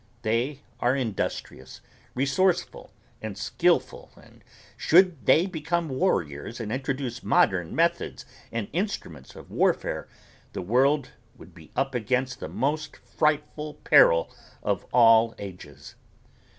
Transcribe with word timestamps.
They 0.23 0.61
are 0.79 0.95
industrious, 0.95 1.79
resourceful 2.15 2.91
and 3.21 3.37
skillful 3.37 4.09
and 4.17 4.43
should 4.75 5.27
they 5.27 5.45
become 5.45 5.89
warriors 5.89 6.59
and 6.59 6.71
introduce 6.71 7.21
modern 7.21 7.75
methods 7.75 8.25
and 8.51 8.67
instruments 8.73 9.35
of 9.35 9.51
warfare 9.51 10.07
the 10.53 10.63
world 10.63 11.11
would 11.37 11.53
be 11.53 11.69
up 11.75 11.93
against 11.93 12.39
the 12.39 12.49
most 12.49 12.97
frightful 12.97 13.75
peril 13.83 14.33
of 14.63 14.87
all 14.91 15.35
ages. 15.37 15.93